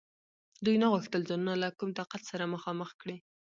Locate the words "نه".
0.81-0.87